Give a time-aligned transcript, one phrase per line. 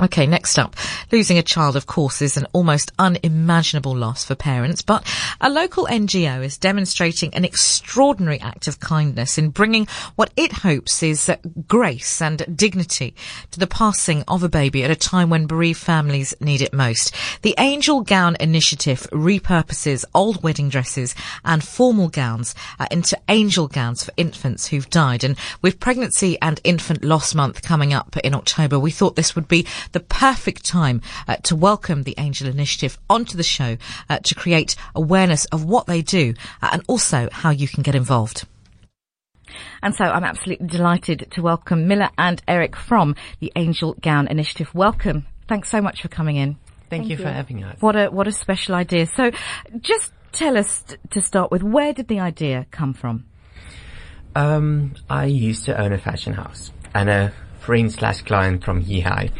[0.00, 0.76] Okay, next up.
[1.10, 5.04] Losing a child, of course, is an almost unimaginable loss for parents, but
[5.40, 11.02] a local NGO is demonstrating an extraordinary act of kindness in bringing what it hopes
[11.02, 11.28] is
[11.66, 13.12] grace and dignity
[13.50, 17.12] to the passing of a baby at a time when bereaved families need it most.
[17.42, 24.04] The Angel Gown Initiative repurposes old wedding dresses and formal gowns uh, into angel gowns
[24.04, 25.24] for infants who've died.
[25.24, 29.48] And with Pregnancy and Infant Loss Month coming up in October, we thought this would
[29.48, 33.76] be the perfect time uh, to welcome the Angel Initiative onto the show
[34.08, 37.94] uh, to create awareness of what they do uh, and also how you can get
[37.94, 38.46] involved.
[39.82, 44.74] And so I'm absolutely delighted to welcome Milla and Eric from the Angel Gown Initiative.
[44.74, 45.26] Welcome.
[45.48, 46.54] Thanks so much for coming in.
[46.54, 47.80] Thank, Thank you, you for having us.
[47.80, 49.06] What a, what a special idea.
[49.06, 49.30] So
[49.80, 53.24] just tell us t- to start with, where did the idea come from?
[54.34, 57.32] Um, I used to own a fashion house and a
[57.68, 59.30] friend slash client from Hihai.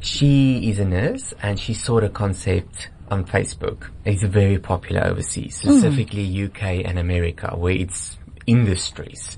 [0.00, 3.90] She is a nurse and she saw the concept on Facebook.
[4.06, 5.68] It's very popular overseas, hmm.
[5.68, 6.48] specifically mm.
[6.48, 9.36] UK and America, where it's industries.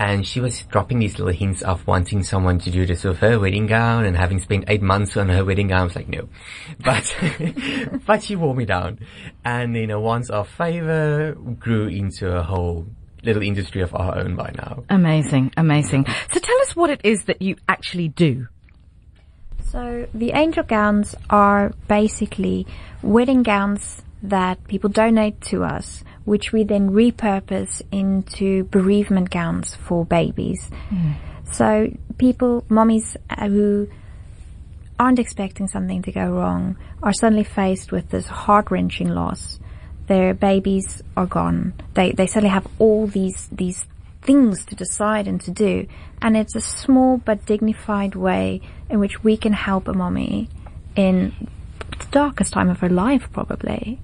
[0.00, 3.38] And she was dropping these little hints of wanting someone to do this with her
[3.38, 5.82] wedding gown and having spent eight months on her wedding gown.
[5.82, 6.28] I was like, no.
[6.84, 7.16] But,
[8.04, 8.98] but she wore me down.
[9.44, 12.88] And, you know, once our favor grew into a whole
[13.22, 14.84] little industry of our own by now.
[14.88, 16.06] Amazing, amazing.
[16.32, 18.48] So tell us what it is that you actually do.
[19.70, 22.66] So the angel gowns are basically
[23.02, 30.04] wedding gowns that people donate to us, which we then repurpose into bereavement gowns for
[30.04, 30.70] babies.
[30.90, 31.14] Mm.
[31.52, 31.88] So
[32.18, 33.88] people, mommies uh, who
[34.98, 39.58] aren't expecting something to go wrong are suddenly faced with this heart-wrenching loss
[40.06, 41.74] their babies are gone.
[41.94, 43.86] They they suddenly have all these these
[44.26, 45.86] things to decide and to do,
[46.20, 48.60] and it's a small but dignified way
[48.90, 50.48] in which we can help a mommy
[50.96, 51.32] in
[51.98, 54.00] the darkest time of her life, probably.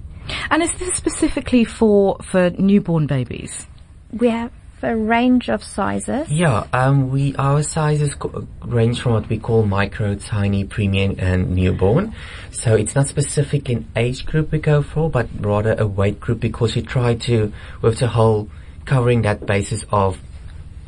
[0.50, 3.66] And is this specifically for for newborn babies?
[4.12, 4.52] We have
[4.82, 6.30] a range of sizes?
[6.30, 11.54] Yeah, um, we our sizes co- range from what we call micro, tiny, premium, and
[11.54, 12.14] newborn.
[12.50, 16.40] So it's not specific in age group we go for, but rather a weight group
[16.40, 18.48] because we try to with the whole
[18.84, 20.18] covering that basis of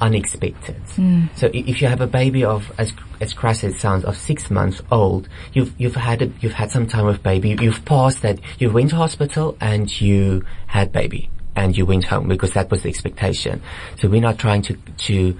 [0.01, 0.77] unexpected.
[0.97, 1.29] Mm.
[1.37, 4.51] So if you have a baby of as as crass as it sounds of six
[4.51, 8.39] months old, you've you've had a, you've had some time with baby, you've passed that,
[8.59, 12.83] you went to hospital and you had baby and you went home because that was
[12.83, 13.63] the expectation.
[13.99, 15.39] So we're not trying to, to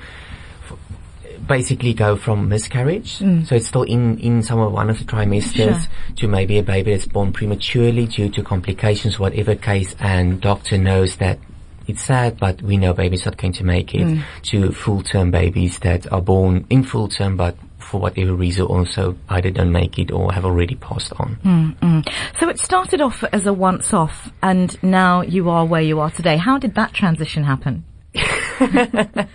[1.47, 3.19] basically go from miscarriage.
[3.19, 3.47] Mm.
[3.47, 6.17] So it's still in, in some of one of the trimesters sure.
[6.17, 11.17] to maybe a baby that's born prematurely due to complications, whatever case, and doctor knows
[11.17, 11.39] that
[11.87, 14.23] it's sad, but we know baby's not going to make it mm.
[14.45, 19.17] to full term babies that are born in full term but for whatever reason also
[19.29, 21.37] either don't make it or have already passed on.
[21.45, 22.09] Mm,
[22.41, 26.11] So it started off as a once off and now you are where you are
[26.11, 26.37] today.
[26.37, 27.85] How did that transition happen?
[28.17, 28.21] uh,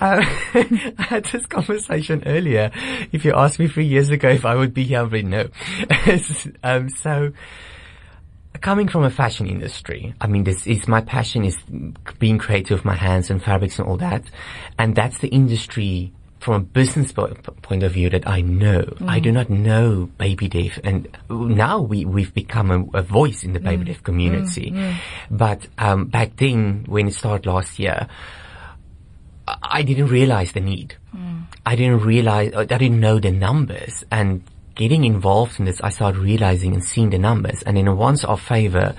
[0.00, 2.70] I had this conversation earlier.
[3.12, 5.48] If you asked me three years ago if I would be here, I would know.
[6.62, 7.32] um, so,
[8.62, 11.56] coming from a fashion industry, I mean, this is my passion is
[12.18, 14.22] being creative with my hands and fabrics and all that,
[14.78, 16.12] and that's the industry
[16.42, 17.28] from a business po-
[17.62, 18.82] point of view that I know.
[18.82, 19.08] Mm.
[19.08, 23.52] I do not know baby deaf and now we, we've become a, a voice in
[23.52, 23.86] the baby mm.
[23.86, 24.72] deaf community.
[24.72, 24.76] Mm.
[24.76, 24.96] mm.
[25.30, 28.08] But, um, back then when it started last year,
[29.46, 30.96] I didn't realize the need.
[31.16, 31.44] Mm.
[31.64, 34.42] I didn't realize, I didn't know the numbers and
[34.74, 37.62] getting involved in this, I started realizing and seeing the numbers.
[37.62, 38.94] And in a once-off favor,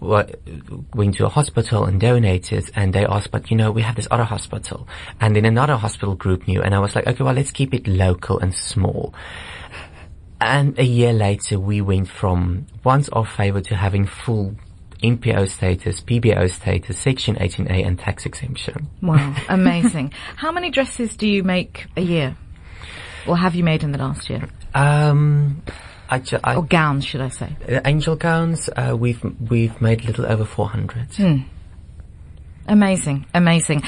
[0.00, 4.08] went to a hospital and donated and they asked, but you know, we have this
[4.10, 4.86] other hospital.
[5.20, 7.86] And then another hospital group knew and I was like, okay, well, let's keep it
[7.88, 9.14] local and small.
[10.40, 14.54] And a year later, we went from once-off favor to having full
[15.02, 18.88] NPO status, PBO status, Section 18A and tax exemption.
[19.02, 20.12] Wow, amazing.
[20.36, 22.36] How many dresses do you make a year?
[23.28, 24.48] Or have you made in the last year?
[24.74, 25.62] Um,
[26.08, 27.56] I ju- I, or gowns, should I say?
[27.68, 28.68] Uh, angel gowns.
[28.74, 31.10] Uh, we've we've made a little over four hundred.
[31.10, 31.44] Mm.
[32.66, 33.82] Amazing, amazing.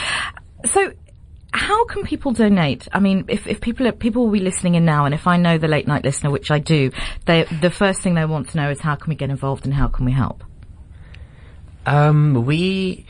[0.65, 0.93] So,
[1.53, 2.89] how can people donate?
[2.93, 5.37] I mean, if, if people are, people will be listening in now, and if I
[5.37, 6.91] know the late night listener, which I do,
[7.27, 9.75] they, the first thing they want to know is how can we get involved and
[9.75, 10.45] how can we help?
[11.87, 13.07] Um, we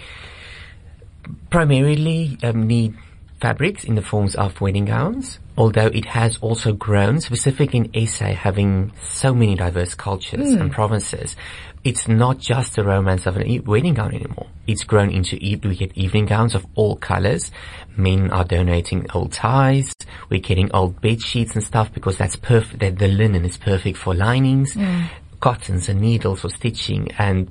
[1.50, 2.94] primarily um, need
[3.40, 8.32] fabrics in the forms of wedding gowns although it has also grown, specifically in SA,
[8.32, 10.68] having so many diverse cultures and hmm.
[10.70, 11.36] provinces,
[11.84, 14.46] it's not just the romance of an e- wedding gown anymore.
[14.66, 17.50] It's grown into, e- we get evening gowns of all colors.
[17.94, 19.92] Men are donating old ties.
[20.30, 23.98] We're getting old bed sheets and stuff because that's perfect, that the linen is perfect
[23.98, 25.02] for linings, hmm.
[25.40, 27.50] cottons and needles for stitching and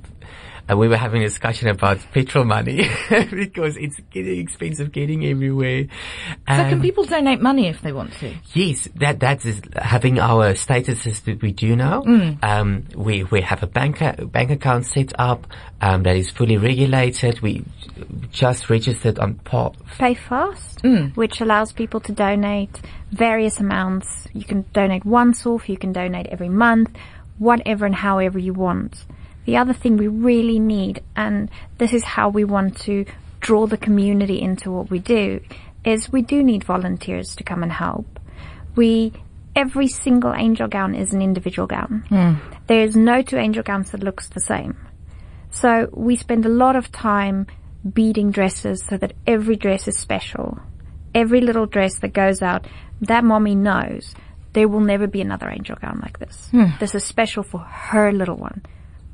[0.70, 2.88] uh, we were having a discussion about petrol money
[3.30, 5.84] because it's getting expensive getting everywhere.
[5.84, 8.34] So can Um, people donate money if they want to?
[8.54, 12.02] Yes, that that is having our statuses that we do now.
[12.42, 13.98] Um, we we have a bank
[14.32, 15.46] bank account set up
[15.80, 17.40] um, that is fully regulated.
[17.40, 17.64] We
[18.32, 19.76] just registered on POP.
[19.98, 22.80] PayFast, which allows people to donate
[23.10, 24.28] various amounts.
[24.32, 26.90] You can donate once off, you can donate every month,
[27.38, 29.04] whatever and however you want.
[29.50, 33.04] The other thing we really need, and this is how we want to
[33.40, 35.40] draw the community into what we do,
[35.84, 38.20] is we do need volunteers to come and help.
[38.76, 39.12] We,
[39.56, 42.04] every single angel gown is an individual gown.
[42.10, 42.34] Hmm.
[42.68, 44.76] There is no two angel gowns that looks the same.
[45.50, 47.48] So we spend a lot of time
[47.92, 50.60] beading dresses so that every dress is special.
[51.12, 52.68] Every little dress that goes out,
[53.00, 54.14] that mommy knows
[54.52, 56.50] there will never be another angel gown like this.
[56.52, 56.66] Hmm.
[56.78, 58.62] This is special for her little one.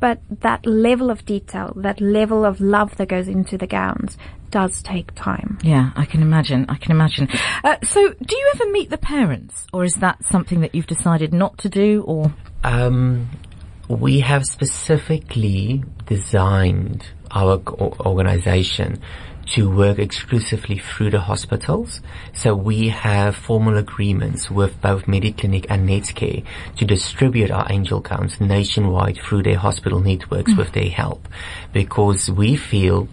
[0.06, 4.16] But that level of detail, that level of love that goes into the gowns
[4.52, 5.58] does take time.
[5.64, 6.64] Yeah, I can imagine.
[6.68, 7.28] I can imagine.
[7.64, 11.34] Uh, so, do you ever meet the parents, or is that something that you've decided
[11.34, 12.04] not to do?
[12.06, 12.32] Or
[12.62, 13.28] Um,
[13.88, 19.00] we have specifically designed our organization
[19.46, 22.00] to work exclusively through the hospitals.
[22.34, 26.44] So we have formal agreements with both Mediclinic and Netcare
[26.78, 30.58] to distribute our angel gowns nationwide through their hospital networks mm.
[30.58, 31.28] with their help
[31.72, 33.08] because we feel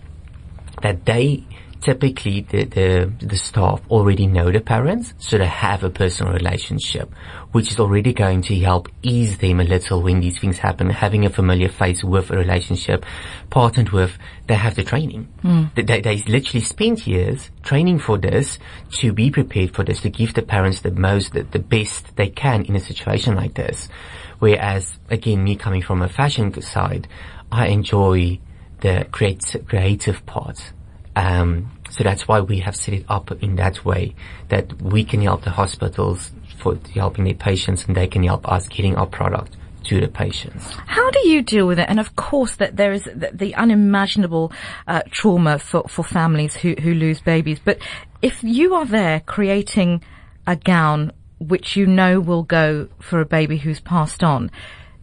[0.82, 1.44] that they
[1.84, 7.14] typically the, the the staff already know the parents, so they have a personal relationship,
[7.52, 10.90] which is already going to help ease them a little when these things happen.
[10.90, 13.06] Having a familiar face with a relationship,
[13.50, 15.28] partnered with, they have the training.
[15.42, 15.66] Hmm.
[15.76, 18.60] They, they, they literally spent years training for this
[19.00, 22.30] to be prepared for this, to give the parents the most, the, the best they
[22.30, 23.90] can in a situation like this.
[24.40, 27.08] Whereas, again, me coming from a fashion side,
[27.52, 28.40] I enjoy
[28.82, 30.74] the create, creative part.
[31.16, 34.16] Um, so that's why we have set it up in that way
[34.50, 38.68] that we can help the hospitals for helping their patients and they can help us
[38.68, 40.66] getting our product to the patients.
[40.88, 41.90] how do you deal with it?
[41.90, 44.52] And of course, that there is the, the unimaginable
[44.88, 47.60] uh, trauma for for families who who lose babies.
[47.64, 47.80] But
[48.22, 50.02] if you are there creating
[50.48, 54.50] a gown which you know will go for a baby who's passed on,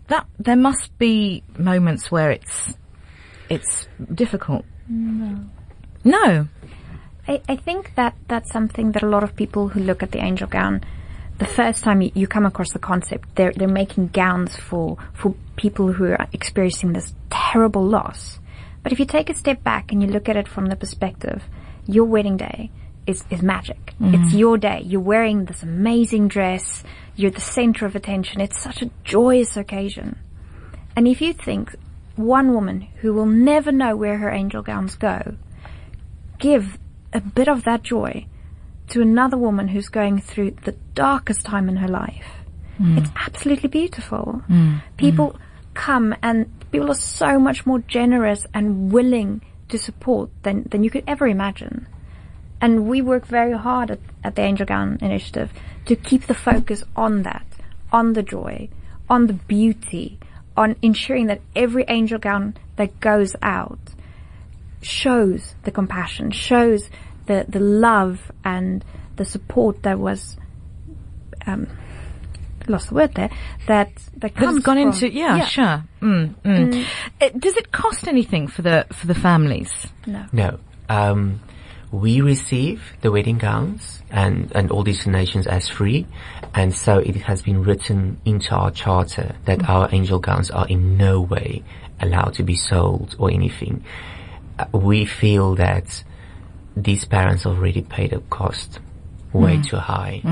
[0.08, 2.74] that there must be moments where it's
[3.50, 4.64] it's difficult.
[4.88, 5.44] No.
[6.04, 6.48] No.
[7.28, 10.18] I, I think that that's something that a lot of people who look at the
[10.18, 10.82] angel gown,
[11.38, 15.34] the first time you, you come across the concept, they're they're making gowns for for
[15.56, 18.38] people who are experiencing this terrible loss.
[18.82, 21.44] But if you take a step back and you look at it from the perspective,
[21.86, 22.70] your wedding day
[23.06, 23.94] is is magic.
[24.00, 24.14] Mm-hmm.
[24.14, 24.82] It's your day.
[24.84, 26.82] You're wearing this amazing dress.
[27.16, 28.40] You're the center of attention.
[28.40, 30.18] It's such a joyous occasion.
[30.96, 31.74] And if you think
[32.16, 35.36] one woman who will never know where her angel gowns go,
[36.40, 36.78] give
[37.12, 38.26] a bit of that joy
[38.88, 42.26] to another woman who's going through the darkest time in her life.
[42.80, 42.98] Mm.
[42.98, 44.42] It's absolutely beautiful.
[44.48, 44.82] Mm.
[44.96, 45.38] People mm.
[45.74, 50.90] come and people are so much more generous and willing to support than, than you
[50.90, 51.86] could ever imagine.
[52.60, 55.52] And we work very hard at, at the Angel Gown Initiative
[55.86, 57.46] to keep the focus on that,
[57.92, 58.68] on the joy,
[59.08, 60.18] on the beauty,
[60.56, 63.78] on ensuring that every angel gown that goes out
[64.82, 66.88] shows the compassion, shows
[67.26, 68.84] the, the love and
[69.16, 70.36] the support that was,
[71.46, 71.66] um,
[72.68, 73.30] lost the word there,
[73.66, 75.84] that, that comes That's gone from- into yeah, sure.
[76.00, 76.86] Mm, mm.
[77.20, 79.70] It, does it cost anything for the for the families?
[80.06, 80.26] No.
[80.32, 80.58] No.
[80.88, 81.40] Um,
[81.92, 86.06] we receive the wedding gowns and, and all these donations as free.
[86.54, 90.96] And so it has been written into our charter that our angel gowns are in
[90.96, 91.64] no way
[92.00, 93.84] allowed to be sold or anything.
[94.72, 96.04] We feel that
[96.76, 98.80] these parents already paid a cost
[99.32, 100.22] way too high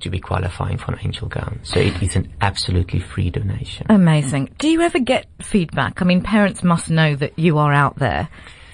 [0.00, 1.60] to be qualifying for an angel gown.
[1.62, 3.86] So it is an absolutely free donation.
[3.88, 4.54] Amazing.
[4.58, 6.02] Do you ever get feedback?
[6.02, 8.28] I mean, parents must know that you are out there.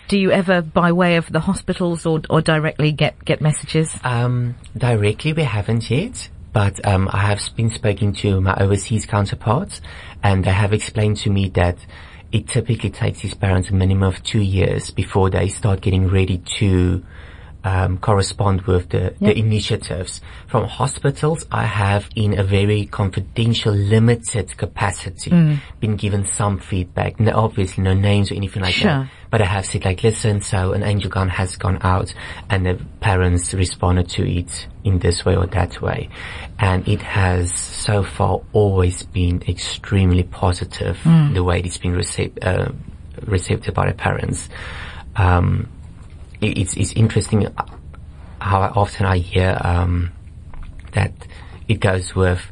[0.08, 3.94] Do you ever, by way of the hospitals or, or directly, get get messages?
[4.04, 9.80] Um, directly we haven't yet, but um, I have been speaking to my overseas counterparts,
[10.22, 11.78] and they have explained to me that
[12.32, 16.38] it typically takes these parents a minimum of two years before they start getting ready
[16.58, 17.04] to
[17.64, 20.20] um, correspond with the, the initiatives.
[20.48, 27.20] From hospitals, I have in a very confidential, limited capacity been given some feedback.
[27.20, 28.90] No, obviously no names or anything like Sure.
[28.90, 29.08] that.
[29.32, 32.12] But I have said like, listen, so an angel gown has gone out
[32.50, 36.10] and the parents responded to it in this way or that way.
[36.58, 41.00] And it has so far always been extremely positive,
[41.32, 42.72] the way it's been received, uh,
[43.24, 44.50] received by the parents.
[45.16, 45.68] Um,
[46.42, 47.46] it- it's, it's interesting
[48.38, 50.12] how often I hear, um,
[50.92, 51.12] that
[51.68, 52.42] it goes with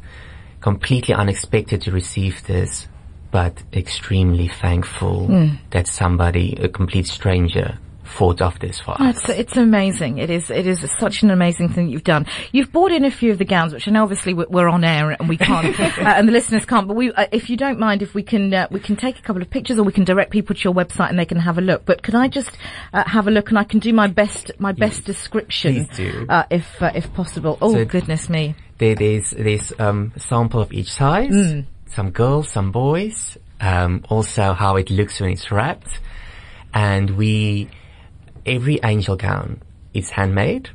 [0.61, 2.87] completely unexpected to receive this,
[3.31, 5.27] but extremely thankful
[5.71, 9.17] that somebody, a complete stranger, thought of this for us.
[9.19, 10.17] It's, it's amazing.
[10.17, 12.25] It is, it is such an amazing thing you've done.
[12.51, 15.11] You've brought in a few of the gowns, which I know obviously we're, on air
[15.11, 18.01] and we can't, uh, and the listeners can't, but we, uh, if you don't mind,
[18.01, 20.31] if we can, uh, we can take a couple of pictures or we can direct
[20.31, 21.85] people to your website and they can have a look.
[21.85, 22.51] But could I just,
[22.93, 26.25] uh, have a look and I can do my best, my best description, do.
[26.27, 27.57] uh, if, uh, if possible.
[27.61, 28.55] Oh, So- goodness me.
[28.77, 31.29] There, there's there's um, sample of each size,
[31.93, 35.99] some girls, some boys, um, also how it looks when it's wrapped,
[36.73, 37.69] and we
[38.45, 39.61] every angel gown
[39.93, 40.69] is handmade,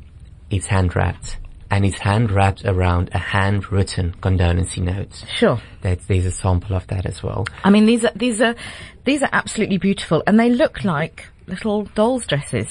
[0.49, 1.37] it's hand wrapped,
[1.69, 5.25] and it's hand wrapped around a handwritten condolence note.
[5.35, 5.59] Sure.
[5.81, 7.45] That there's a sample of that as well.
[7.63, 8.55] I mean, these are, these are,
[9.03, 12.67] these are absolutely beautiful and they look like little doll's dresses.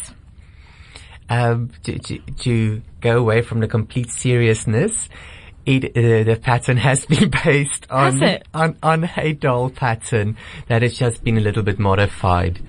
[1.29, 5.09] um, to, to, to go away from the complete seriousness,
[5.67, 8.23] it, uh, the pattern has been based on,
[8.55, 10.37] on, on a doll pattern
[10.69, 12.61] that has just been a little bit modified,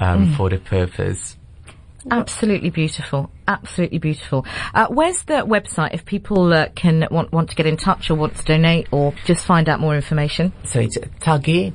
[0.00, 1.36] um, for the purpose.
[2.10, 3.30] Absolutely beautiful.
[3.46, 4.44] Absolutely beautiful.
[4.74, 8.16] Uh, where's the website if people uh, can want want to get in touch or
[8.16, 10.52] want to donate or just find out more information?
[10.64, 11.72] So it's tagi.co.za.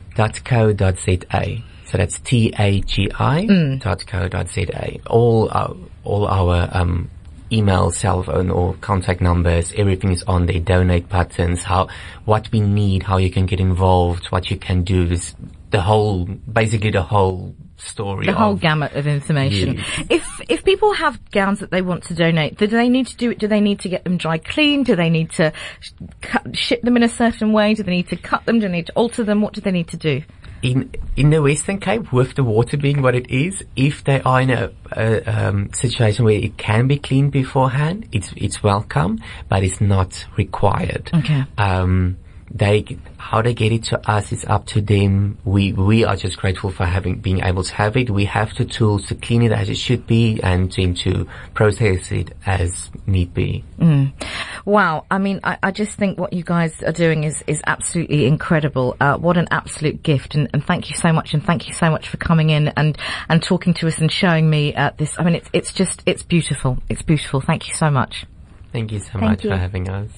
[1.85, 3.81] So that's T-A-G-I Mm.
[3.81, 4.99] dot co dot Z-A.
[5.09, 7.09] All our, all our, um,
[7.51, 11.87] email, cell phone or contact numbers, everything is on there, donate buttons, how,
[12.25, 15.35] what we need, how you can get involved, what you can do, this,
[15.71, 19.75] the whole, basically the whole story The whole gamut of information.
[19.77, 20.05] Yes.
[20.09, 23.31] If if people have gowns that they want to donate, do they need to do
[23.31, 23.39] it?
[23.39, 24.87] Do they need to get them dry cleaned?
[24.87, 27.73] Do they need to sh- cut, ship them in a certain way?
[27.73, 28.59] Do they need to cut them?
[28.59, 29.41] Do they need to alter them?
[29.41, 30.23] What do they need to do?
[30.61, 34.41] In in the Western Cape, with the water being what it is, if they are
[34.41, 39.63] in a, a um, situation where it can be cleaned beforehand, it's it's welcome, but
[39.63, 41.09] it's not required.
[41.13, 41.43] Okay.
[41.57, 42.17] Um,
[42.49, 45.37] they how they get it to us is up to them.
[45.45, 48.09] We we are just grateful for having being able to have it.
[48.09, 52.11] We have the tools to clean it as it should be, and them to process
[52.11, 53.63] it as need be.
[54.65, 55.05] Wow.
[55.09, 58.97] I mean, I, I just think what you guys are doing is, is absolutely incredible.
[58.99, 60.35] Uh, what an absolute gift.
[60.35, 61.33] And, and thank you so much.
[61.33, 62.97] And thank you so much for coming in and,
[63.29, 65.17] and talking to us and showing me, uh, this.
[65.17, 66.79] I mean, it's, it's just, it's beautiful.
[66.89, 67.39] It's beautiful.
[67.39, 68.25] Thank you so much.
[68.73, 69.51] Thank you so Thank much you.
[69.51, 70.11] for having us.